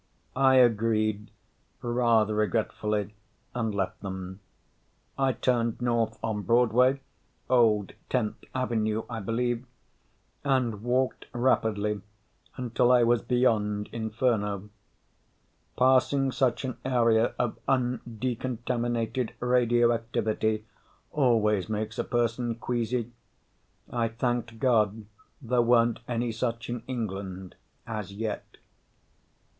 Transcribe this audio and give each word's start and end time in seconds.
I 0.35 0.55
agreed, 0.55 1.29
rather 1.83 2.33
regretfully, 2.33 3.13
and 3.53 3.75
left 3.75 4.01
them. 4.01 4.39
I 5.15 5.31
turned 5.33 5.79
north 5.79 6.17
on 6.23 6.41
Broadway 6.41 7.01
(old 7.51 7.93
Tenth 8.09 8.43
Avenue, 8.55 9.03
I 9.11 9.19
believe) 9.19 9.63
and 10.43 10.81
walked 10.81 11.27
rapidly 11.33 12.01
until 12.57 12.91
I 12.91 13.03
was 13.03 13.21
beyond 13.21 13.89
Inferno. 13.93 14.71
Passing 15.77 16.31
such 16.31 16.65
an 16.65 16.77
area 16.83 17.35
of 17.37 17.59
undecontaminated 17.67 19.33
radioactivity 19.39 20.65
always 21.11 21.69
makes 21.69 21.99
a 21.99 22.03
person 22.03 22.55
queasy. 22.55 23.11
I 23.87 24.07
thanked 24.07 24.57
God 24.57 25.05
there 25.43 25.61
weren't 25.61 25.99
any 26.07 26.31
such 26.31 26.71
in 26.71 26.81
England, 26.87 27.53
as 27.85 28.11
yet. 28.11 28.57